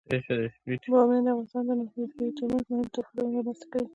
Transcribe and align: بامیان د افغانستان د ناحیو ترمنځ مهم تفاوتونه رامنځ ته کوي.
بامیان 0.93 1.23
د 1.25 1.27
افغانستان 1.31 1.63
د 1.67 1.71
ناحیو 1.79 2.33
ترمنځ 2.37 2.63
مهم 2.71 2.87
تفاوتونه 2.95 3.29
رامنځ 3.37 3.57
ته 3.61 3.67
کوي. 3.71 3.87